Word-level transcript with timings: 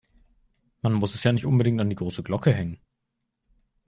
Man 0.81 0.93
muss 0.93 1.13
es 1.13 1.23
ja 1.23 1.31
nicht 1.31 1.45
unbedingt 1.45 1.79
an 1.79 1.87
die 1.91 1.95
große 1.95 2.23
Glocke 2.23 2.51
hängen. 2.51 2.79